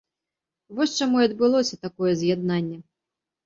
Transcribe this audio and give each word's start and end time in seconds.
Вось 0.79 0.95
чаму 0.99 1.21
і 1.25 1.29
адбылося 1.31 1.81
такое 1.87 2.11
з’яднанне. 2.25 2.83